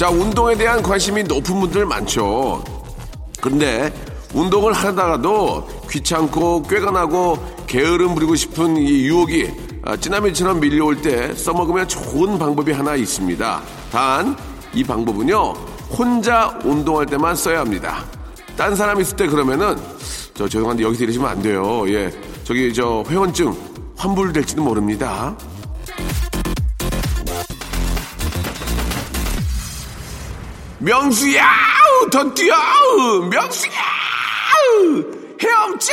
[0.00, 2.64] 자 운동에 대한 관심이 높은 분들 많죠.
[3.38, 3.92] 그런데
[4.32, 7.36] 운동을 하다가도 귀찮고 꾀가 나고
[7.66, 9.50] 게으름 부리고 싶은 이 유혹이
[9.84, 13.60] 아, 찌나미처럼 밀려올 때 써먹으면 좋은 방법이 하나 있습니다.
[13.92, 14.34] 단
[14.72, 15.52] 이 방법은요
[15.90, 18.02] 혼자 운동할 때만 써야 합니다.
[18.56, 19.76] 딴 사람 있을 때 그러면은
[20.32, 21.84] 저 죄송한데 여기서 이러시면 안 돼요.
[21.92, 22.10] 예
[22.44, 23.54] 저기 저 회원증
[23.98, 25.36] 환불될지도 모릅니다
[30.80, 31.44] 명수야
[32.10, 32.56] 더 뛰어
[33.30, 33.70] 명수야
[35.42, 35.92] 헤엄쳐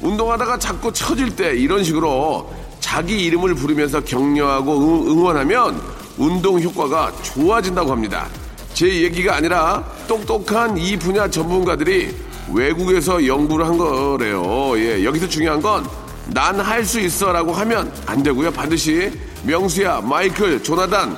[0.00, 5.80] 운동하다가 자꾸 처질 때 이런 식으로 자기 이름을 부르면서 격려하고 응- 응원하면
[6.16, 8.26] 운동 효과가 좋아진다고 합니다.
[8.72, 12.14] 제 얘기가 아니라 똑똑한 이 분야 전문가들이
[12.52, 14.72] 외국에서 연구를 한 거래요.
[14.78, 15.84] 예, 여기서 중요한 건
[16.28, 18.50] 난 할 수 있어라고 하면 안 되고요.
[18.50, 19.12] 반드시
[19.44, 21.16] 명수야 마이클 조나단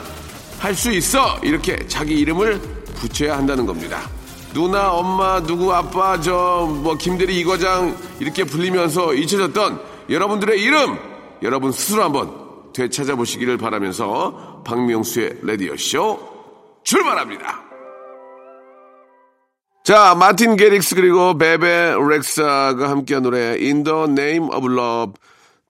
[0.59, 2.61] 할 수 있어 이렇게 자기 이름을
[2.97, 4.09] 붙여야 한다는 겁니다.
[4.53, 10.99] 누나, 엄마, 누구, 아빠, 저 뭐 김대리 이과장 이렇게 불리면서 잊혀졌던 여러분들의 이름
[11.43, 16.19] 여러분 스스로 한번 되찾아보시기를 바라면서 박명수의 라디오 쇼
[16.85, 17.63] 출발합니다.
[19.85, 25.15] 자, 마틴 게릭스 그리고 베베 렉사가 함께한 노래 In the Name of Love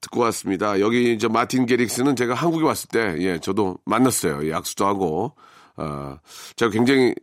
[0.00, 0.80] 듣고 왔습니다.
[0.80, 4.44] 여기 이제 마틴 게릭스는 제가 한국에 왔을 때, 예, 저도 만났어요.
[4.46, 5.34] 예, 약수도 하고,
[5.76, 6.16] 어,
[6.56, 7.14] 제가 굉장히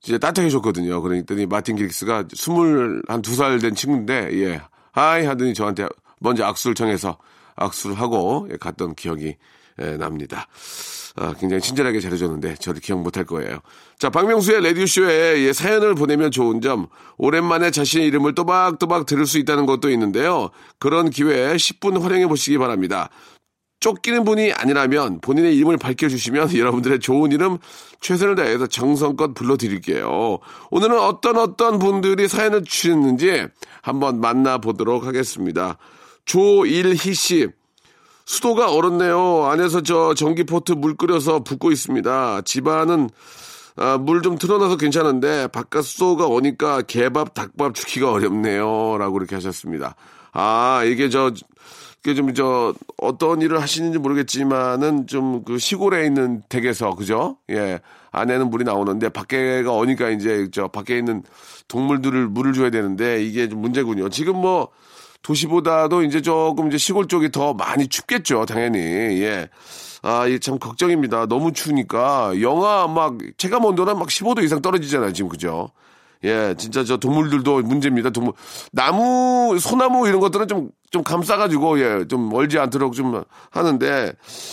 [0.00, 1.00] 진짜 따뜻해졌거든요.
[1.02, 4.60] 그러니까 마틴 게릭스가 스물 한 두 살 된 친구인데, 예,
[4.92, 5.88] 하이 하더니 저한테
[6.20, 7.18] 먼저 악수를 청해서
[7.56, 9.36] 악수를 하고 예, 갔던 기억이
[9.80, 10.46] 예, 납니다.
[11.16, 13.60] 아, 굉장히 친절하게 잘해줬는데 저를 기억 못할 거예요.
[13.98, 19.66] 자, 박명수의 라디오쇼에 예, 사연을 보내면 좋은 점 오랜만에 자신의 이름을 또박또박 들을 수 있다는
[19.66, 20.50] 것도 있는데요.
[20.78, 23.08] 그런 기회에 10분 활용해 보시기 바랍니다.
[23.80, 27.58] 쫓기는 분이 아니라면 본인의 이름을 밝혀주시면 여러분들의 좋은 이름
[28.00, 30.38] 최선을 다해서 정성껏 불러드릴게요.
[30.70, 33.46] 오늘은 어떤 어떤 분들이 사연을 주셨는지
[33.82, 35.78] 한번 만나보도록 하겠습니다.
[36.24, 37.48] 조일희 씨.
[38.26, 39.46] 수도가 얼었네요.
[39.46, 42.42] 안에서 저 전기포트 물 끓여서 붓고 있습니다.
[42.42, 43.08] 집안은
[43.78, 48.96] 아, 물 좀 틀어놔서 괜찮은데 바깥 수도가 오니까 개밥, 닭밥 주기가 어렵네요.
[48.98, 49.94] 라고 이렇게 하셨습니다.
[50.32, 51.30] 아, 이게 저,
[52.02, 57.36] 이게 좀 저 어떤 일을 하시는지 모르겠지만은 좀 그 시골에 있는 댁에서 그죠?
[57.50, 57.80] 예.
[58.12, 61.22] 안에는 물이 나오는데 밖에가 오니까 이제 저 밖에 있는
[61.68, 64.08] 동물들을 물을 줘야 되는데 이게 좀 문제군요.
[64.08, 64.68] 지금 뭐
[65.26, 68.78] 도시보다도 이제 조금 이제 시골 쪽이 더 많이 춥겠죠, 당연히.
[68.78, 69.48] 예.
[70.02, 71.26] 아, 이게 참 걱정입니다.
[71.26, 75.70] 너무 추우니까 영하 막 체감 온도는 막 15도 이상 떨어지잖아요, 지금 그죠?
[76.24, 78.10] 예, 진짜 저 동물들도 문제입니다.
[78.10, 78.34] 동물
[78.72, 84.12] 나무, 소나무 이런 것들은 좀 좀 감싸가지고 예, 좀 멀지 않도록 좀 하는데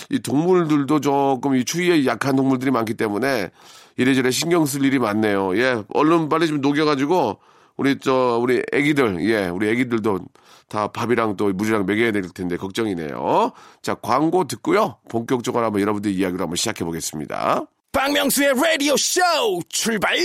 [0.10, 3.50] 이 동물들도 조금 이 추위에 약한 동물들이 많기 때문에
[3.98, 5.58] 이래저래 신경 쓸 일이 많네요.
[5.58, 7.40] 예, 얼른 빨리 좀 녹여가지고
[7.78, 10.20] 우리 저 우리 애기들 예 우리 애기들도
[10.68, 13.51] 다 밥이랑 또 물이랑 먹여야 될 텐데 걱정이네요.
[13.81, 17.66] 자 광고 듣고요 본격적으로 한번 여러분들 이야기를 한번 시작해 보겠습니다.
[17.91, 20.18] 박명수의 Radio Show 출발.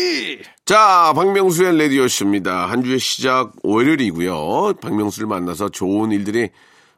[0.65, 2.67] 자 박명수의 라디오 쇼입니다.
[2.67, 4.75] 한 주의 시작 월요일이고요.
[4.81, 6.51] 박명수를 만나서 좋은 일들이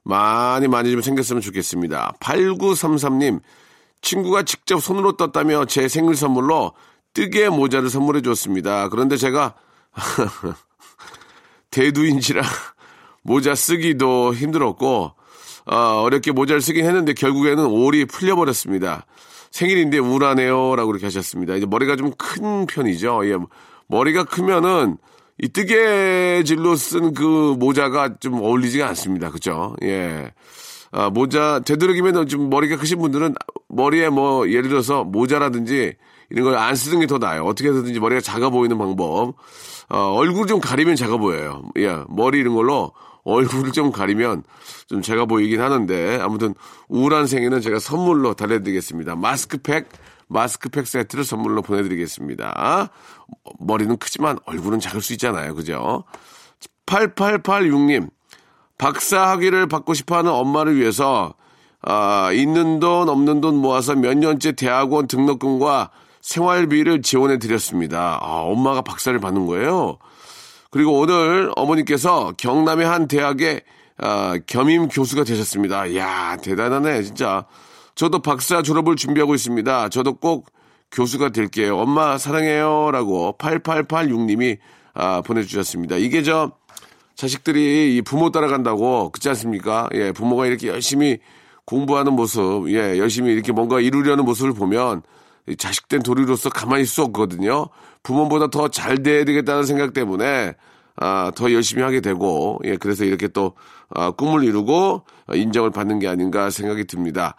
[0.05, 2.15] 많이 많이 좀 생겼으면 좋겠습니다.
[2.21, 3.41] 8933님
[4.01, 6.73] 친구가 직접 손으로 떴다며 제 생일 선물로
[7.15, 8.89] 뜨개 모자를 선물해 줬습니다.
[8.89, 9.55] 그런데 제가
[11.71, 12.43] 대두인지라
[13.23, 15.13] 모자 쓰기도 힘들었고
[15.67, 19.07] 어, 어렵게 모자를 쓰긴 했는데 결국에는 올이 풀려버렸습니다.
[19.51, 21.55] 생일인데 우울하네요라고 이렇게 하셨습니다.
[21.57, 23.21] 이제 머리가 좀 큰 편이죠.
[23.29, 23.37] 예,
[23.89, 24.97] 머리가 크면은
[25.43, 29.31] 이 뜨개질로 쓴 그 모자가 좀 어울리지가 않습니다.
[29.31, 29.75] 그죠?
[29.83, 30.33] 예.
[30.93, 33.35] 아, 모자, 되도록이면 좀 머리가 크신 분들은
[33.69, 35.95] 머리에 뭐, 예를 들어서 모자라든지
[36.31, 37.45] 이런 걸 안 쓰는 게 더 나아요.
[37.45, 39.35] 어떻게 해서든지 머리가 작아 보이는 방법.
[39.89, 41.63] 어, 얼굴 좀 가리면 작아 보여요.
[41.79, 42.93] 예, 머리 이런 걸로
[43.25, 44.43] 얼굴을 좀 가리면
[44.87, 46.55] 좀 작아 보이긴 하는데 아무튼
[46.89, 49.17] 우울한 생에는 제가 선물로 달래드리겠습니다.
[49.17, 49.89] 마스크팩,
[50.29, 52.91] 마스크팩 세트를 선물로 보내드리겠습니다.
[53.59, 55.55] 머리는 크지만 얼굴은 작을 수 있잖아요.
[55.55, 56.05] 그죠?
[56.87, 58.09] 8886님,
[58.79, 61.35] 박사 학위를 받고 싶어 하는 엄마를 위해서
[61.83, 65.91] 아, 있는 돈, 없는 돈 모아서 몇 년째 대학원 등록금과
[66.21, 68.19] 생활비를 지원해 드렸습니다.
[68.21, 69.99] 아, 엄마가 박사를 받는 거예요.
[70.71, 73.63] 그리고 오늘 어머니께서 경남의 한 대학의
[73.99, 75.87] 아, 겸임 교수가 되셨습니다.
[75.87, 77.45] 이야, 대단하네, 진짜.
[77.95, 79.91] 저도 박사 졸업을 준비하고 있습니다.
[79.91, 80.47] 저도 꼭
[80.91, 81.77] 교수가 될게요.
[81.77, 82.91] 엄마 사랑해요.
[82.93, 84.59] 라고 8886님이
[84.95, 85.97] 아, 보내주셨습니다.
[85.97, 86.53] 이게 저
[87.15, 89.89] 자식들이 이 부모 따라간다고 그렇지 않습니까?
[89.93, 91.19] 예, 부모가 이렇게 열심히
[91.67, 95.03] 공부하는 모습, 예, 열심히 이렇게 뭔가 이루려는 모습을 보면
[95.59, 97.69] 자식된 도리로서 가만히 있을 수 없거든요.
[98.03, 100.55] 부모보다 더 잘 돼야 되겠다는 생각 때문에
[100.97, 103.55] 아, 더 열심히 하게 되고, 예, 그래서 이렇게 또,
[103.89, 107.37] 아, 꿈을 이루고 인정을 받는 게 아닌가 생각이 듭니다.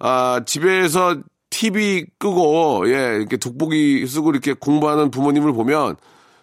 [0.00, 1.16] 아, 집에서
[1.50, 5.94] TV 끄고, 예, 이렇게 돋보기 쓰고 이렇게 공부하는 부모님을 보면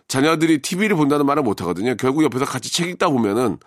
[0.07, 1.95] 자녀들이 TV를 본다는 말을 못 하거든요.
[1.95, 3.57] 결국 옆에서 같이 책 읽다 보면은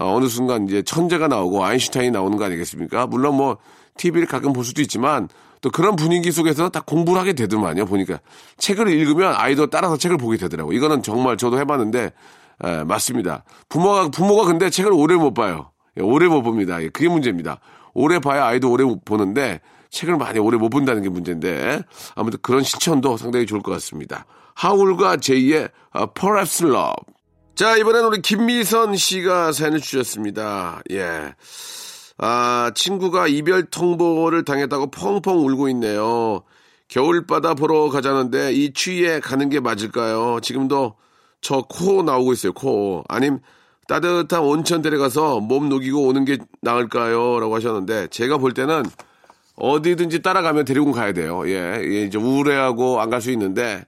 [0.00, 3.06] 어, 어느 순간 이제 천재가 나오고 아인슈타인이 나오는 거 아니겠습니까?
[3.06, 3.58] 물론 뭐
[3.96, 5.28] TV를 가끔 볼 수도 있지만
[5.60, 7.86] 또 그런 분위기 속에서 다 공부를 하게 되더만요.
[7.86, 8.20] 보니까
[8.58, 10.72] 책을 읽으면 아이도 따라서 책을 보게 되더라고.
[10.72, 12.12] 이거는 정말 저도 해봤는데
[12.64, 13.44] 에, 맞습니다.
[13.68, 15.70] 부모가 부모가 근데 책을 오래 못 봐요.
[15.96, 16.80] 예, 오래 못 봅니다.
[16.82, 17.58] 예, 그게 문제입니다.
[17.92, 19.60] 오래 봐야 아이도 오래 보는데
[19.90, 21.82] 책을 많이 오래 못 본다는 게 문제인데
[22.14, 24.26] 아무튼 그런 실천도 상당히 좋을 것 같습니다.
[24.54, 26.64] 하울과 제이의 어, Perhaps.
[27.58, 30.80] 자 이번엔 우리 김미선 씨가 사연을 주셨습니다.
[30.92, 31.34] 예.
[32.16, 36.42] 아, 친구가 이별 통보를 당했다고 펑펑 울고 있네요.
[36.86, 40.38] 겨울바다 보러 가자는데 이 추위에 가는 게 맞을까요?
[40.40, 40.94] 지금도
[41.40, 43.02] 저 코 나오고 있어요, 코.
[43.08, 43.40] 아님
[43.88, 47.40] 따뜻한 온천 데려가서 몸 녹이고 오는 게 나을까요?
[47.40, 48.84] 라고 하셨는데 제가 볼 때는
[49.56, 51.42] 어디든지 따라가면 데리고 가야 돼요.
[51.48, 53.84] 예, 예 이제 우울해하고 안 갈 수 있는데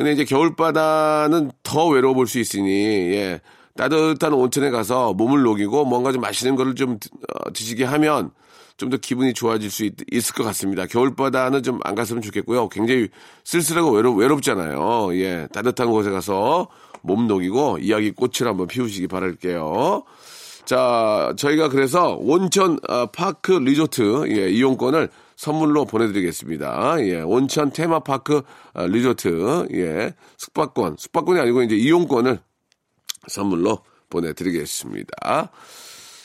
[0.00, 2.70] 근데 이제 겨울바다는 더 외로워 볼 수 있으니
[3.12, 3.40] 예.
[3.76, 8.30] 따뜻한 온천에 가서 몸을 녹이고 뭔가 좀 맛있는 거를 좀 어, 드시게 하면
[8.78, 10.86] 좀 더 기분이 좋아질 수 있, 을것 같습니다.
[10.86, 12.70] 겨울바다는 좀 안 갔으면 좋겠고요.
[12.70, 13.08] 굉장히
[13.44, 15.14] 쓸쓸하고 외롭, 외롭잖아요.
[15.16, 16.68] 예, 따뜻한 곳에 가서
[17.02, 20.02] 몸 녹이고 이야기 꽃을 한번 피우시기 바랄게요.
[20.64, 26.96] 자, 저희가 그래서 온천 어, 파크 리조트 예, 이용권을 선물로 보내드리겠습니다.
[27.00, 28.42] 예, 온천 테마파크
[28.74, 32.38] 어, 리조트 예, 숙박권, 숙박권이 아니고 이제 이용권을
[33.26, 33.78] 선물로
[34.10, 35.50] 보내드리겠습니다.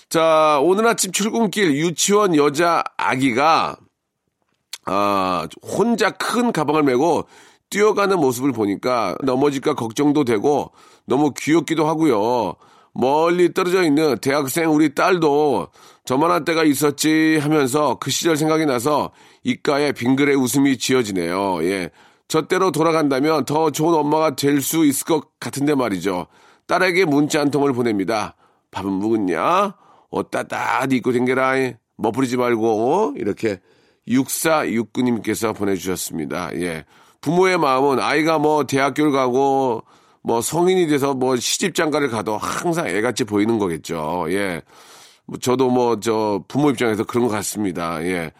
[0.09, 3.77] 자, 오늘 아침 출근길 유치원 여자 아기가
[4.83, 7.25] 아, 혼자 큰 가방을 메고
[7.69, 10.73] 뛰어가는 모습을 보니까 넘어질까 걱정도 되고
[11.05, 12.55] 너무 귀엽기도 하고요.
[12.93, 15.69] 멀리 떨어져 있는 대학생 우리 딸도
[16.05, 19.11] 저만한 때가 있었지 하면서 그 시절 생각이 나서
[19.43, 21.63] 입가에 빙그레 웃음이 지어지네요.
[21.63, 21.89] 예.
[22.27, 26.27] 저 때로 돌아간다면 더 좋은 엄마가 될 수 있을 것 같은데 말이죠.
[26.67, 28.35] 딸에게 문자 한 통을 보냅니다.
[28.71, 29.75] 밥은 묵었냐?
[30.11, 31.73] 옷 따뜻히 입고 댕겨라.
[31.97, 33.59] 머부리지 말고 이렇게
[34.07, 36.51] 6469님께서 보내주셨습니다.
[36.55, 36.85] 예.
[37.21, 39.83] 부모의 마음은 아이가 뭐 대학교를 가고
[40.21, 44.25] 뭐 성인이 돼서 뭐 시집장가를 가도 항상 애같이 보이는 거겠죠.
[44.29, 44.61] 예.
[45.25, 48.03] 뭐 저도 뭐 저 부모 입장에서 그런 것 같습니다.
[48.03, 48.31] 예.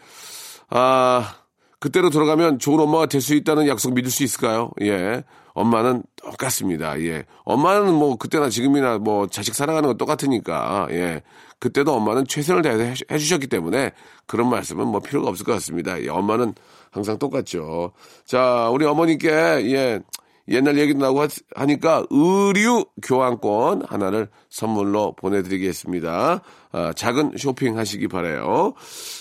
[0.70, 1.34] 아,
[1.80, 4.70] 그때로 돌아가면 좋은 엄마가 될 수 있다는 약속 믿을 수 있을까요?
[4.82, 5.22] 예.
[5.54, 7.00] 엄마는 똑같습니다.
[7.02, 7.24] 예.
[7.44, 11.22] 엄마는 뭐 그때나 지금이나 뭐 자식 사랑하는 건 똑같으니까, 예.
[11.58, 13.92] 그때도 엄마는 최선을 다해서 해주셨기 때문에
[14.26, 16.00] 그런 말씀은 뭐 필요가 없을 것 같습니다.
[16.02, 16.08] 예.
[16.08, 16.54] 엄마는
[16.90, 17.92] 항상 똑같죠.
[18.26, 20.00] 자, 우리 어머니께, 예.
[20.48, 26.40] 옛날 얘기도 나오고 하니까 의류 교환권 하나를 선물로 보내드리겠습니다.
[26.72, 28.74] 아, 작은 쇼핑 하시기 바래요.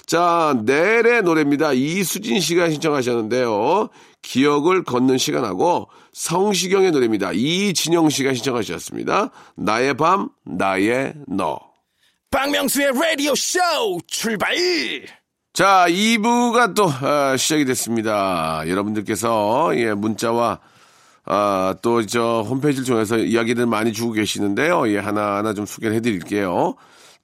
[0.06, 1.74] 자, 내일의 노래입니다.
[1.74, 3.90] 이수진 씨가 신청하셨는데요.
[4.22, 7.32] 기억을 걷는 시간하고 성시경의 노래입니다.
[7.34, 9.32] 이진영 씨가 신청하셨습니다.
[9.56, 11.60] 나의 밤, 나의 너.
[12.32, 13.60] 박명수의 라디오 쇼
[14.08, 14.56] 출발!
[15.54, 18.64] 자, 2부가 또 아, 시작이 됐습니다.
[18.68, 20.60] 여러분들께서 예, 문자와
[21.26, 24.90] 아, 또, 저, 홈페이지를 통해서 이야기들 많이 주고 계시는데요.
[24.90, 26.76] 예, 하나하나 좀 소개를 해드릴게요.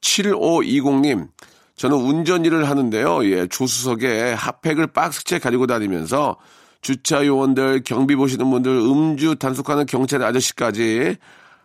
[0.01, 1.27] 7520님,
[1.75, 3.25] 저는 운전 일을 하는데요.
[3.25, 6.37] 예, 조수석에 핫팩을 박스째 가지고 다니면서
[6.81, 11.17] 주차 요원들, 경비 보시는 분들, 음주 단속하는 경찰 아저씨까지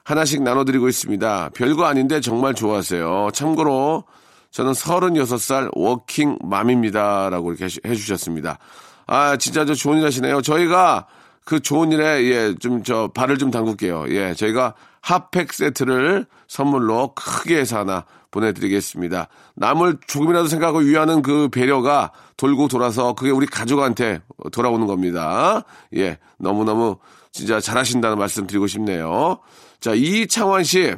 [0.04, 1.50] 하나씩 나눠드리고 있습니다.
[1.54, 3.30] 별거 아닌데 정말 좋아하세요.
[3.32, 4.04] 참고로
[4.50, 7.28] 저는 36살 워킹 맘입니다.
[7.30, 8.58] 라고 이렇게 해주셨습니다.
[9.06, 10.42] 아, 진짜 저 좋은 일 하시네요.
[10.42, 11.06] 저희가
[11.46, 14.06] 그 좋은 일에 예, 좀 저 발을 좀 담글게요.
[14.08, 19.28] 예, 저희가 핫팩 세트를 선물로 크게 해서 하나 보내드리겠습니다.
[19.54, 25.62] 남을 조금이라도 생각하고 위하는 그 배려가 돌고 돌아서 그게 우리 가족한테 돌아오는 겁니다.
[25.96, 26.98] 예, 너무너무
[27.30, 29.38] 진짜 잘하신다는 말씀 드리고 싶네요.
[29.80, 30.94] 자, 이창환 씨.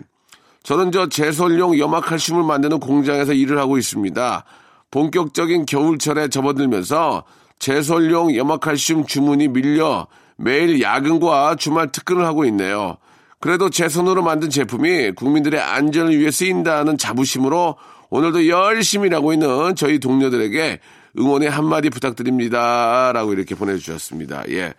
[0.62, 4.44] 저는 저 제설용 염화칼슘을 만드는 공장에서 일을 하고 있습니다.
[4.90, 7.24] 본격적인 겨울철에 접어들면서
[7.58, 10.06] 제설용 염화칼슘 주문이 밀려
[10.38, 12.97] 매일 야근과 주말 특근을 하고 있네요.
[13.40, 17.76] 그래도 제 손으로 만든 제품이 국민들의 안전을 위해 쓰인다는 자부심으로
[18.11, 20.80] 오늘도 열심히 일하고 있는 저희 동료들에게
[21.18, 23.12] 응원의 한마디 부탁드립니다.
[23.12, 24.45] 라고 이렇게 보내주셨습니다.
[24.50, 24.75] 예.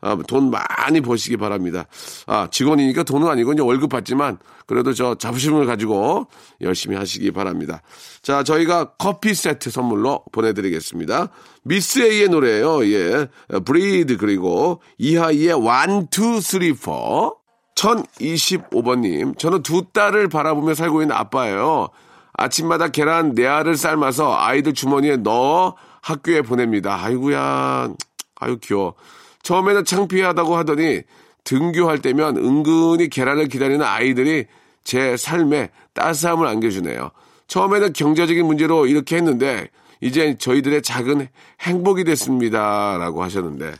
[0.00, 1.84] 아, 돈 많이 버시기 바랍니다.
[2.26, 6.26] 아, 직원이니까 돈은 아니고 이제 월급 받지만 그래도 저 자부심을 가지고
[6.60, 7.82] 열심히 하시기 바랍니다.
[8.22, 11.28] 자, 저희가 커피 세트 선물로 보내드리겠습니다.
[11.64, 12.84] 미스 A의 노래예요.
[12.86, 13.26] 예.
[13.64, 17.40] 브리드 그리고 이하이의 1, 2, 3, 4.
[17.80, 21.88] 1025번님, 저는 두 딸을 바라보며 살고 있는 아빠예요.
[22.34, 27.02] 아침마다 계란 네 알을 삶아서 아이들 주머니에 넣어 학교에 보냅니다.
[27.02, 27.94] 아이구야,
[28.36, 28.94] 아유 귀여워.
[29.42, 31.02] 처음에는 창피하다고 하더니
[31.44, 34.46] 등교할 때면 은근히 계란을 기다리는 아이들이
[34.84, 37.10] 제 삶에 따스함을 안겨주네요.
[37.48, 39.68] 처음에는 경제적인 문제로 이렇게 했는데
[40.00, 41.28] 이제 저희들의 작은
[41.60, 42.96] 행복이 됐습니다.
[42.98, 43.72] 라고 하셨는데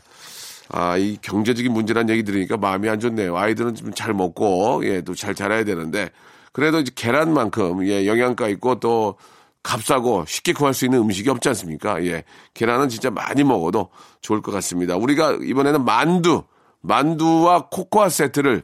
[0.73, 3.35] 아, 이 경제적인 문제란 얘기 들으니까 마음이 안 좋네요.
[3.37, 6.09] 아이들은 좀 잘 먹고, 예, 또 잘 자라야 되는데,
[6.53, 9.15] 그래도 이제 계란만큼, 예, 영양가 있고 또
[9.63, 12.03] 값싸고 쉽게 구할 수 있는 음식이 없지 않습니까?
[12.05, 12.23] 예.
[12.53, 13.89] 계란은 진짜 많이 먹어도
[14.21, 14.95] 좋을 것 같습니다.
[14.95, 16.43] 우리가 이번에는 만두,
[16.81, 18.63] 만두와 코코아 세트를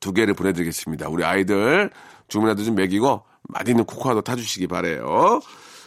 [0.00, 1.08] 두 개를 보내드리겠습니다.
[1.08, 1.90] 우리 아이들
[2.28, 5.40] 주문라도 좀 먹이고 맛있는 코코아도 타주시기 바래요.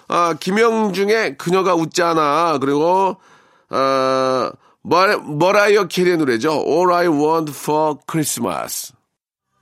[0.08, 2.58] 아, 김영중의 그녀가 웃잖아.
[2.60, 3.18] 그리고,
[3.70, 6.52] 아, 머라이어 캐리의 노래죠.
[6.66, 8.94] All I Want for Christmas.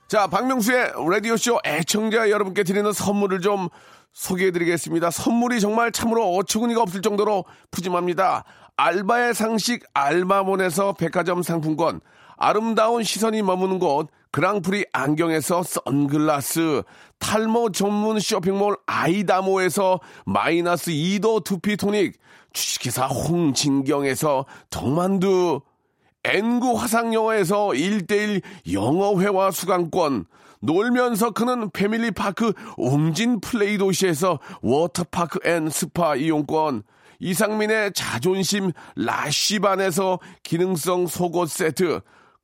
[0.08, 3.68] 자, 박명수의 라디오쇼 애청자 여러분께 드리는 선물을 좀
[4.12, 5.10] 소개해드리겠습니다.
[5.10, 8.44] 선물이 정말 참으로 어처구니가 없을 정도로 푸짐합니다.
[8.76, 12.00] 알바의 상식 알바몬에서 백화점 상품권,
[12.36, 16.82] 아름다운 시선이 머무는 곳 그랑프리 안경에서 선글라스,
[17.18, 22.18] 탈모 전문 쇼핑몰 아이다모에서 마이너스 2도 두피 토닉,
[22.52, 25.60] 주식회사 홍진경에서 덕만두,
[26.24, 30.26] N구 화상영어에서 1대1 영어회화 수강권,
[30.60, 36.82] 놀면서 크는 family park 웅진 플레이 도시에서 워터파크 and 스파 이용권,
[37.20, 42.00] 이상민의 자존심 라쉬반에서 기능성 속옷 세트,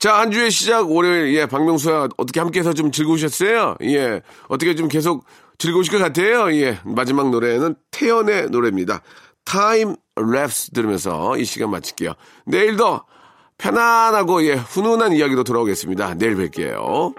[0.00, 3.76] 자, 한 주의 시작 월요일, 예, 박명수야, 어떻게 함께해서 좀 즐거우셨어요?
[3.82, 5.26] 예, 어떻게 좀 계속
[5.58, 6.50] 즐거우실 것 같아요?
[6.54, 9.02] 예, 마지막 노래는 태연의 노래입니다.
[9.44, 12.14] Time Lapse 들으면서 이 시간 마칠게요.
[12.46, 13.02] 내일 도
[13.58, 16.14] 편안하고, 예, 훈훈한 이야기로 돌아오겠습니다.
[16.14, 17.14] 내일 뵐게요.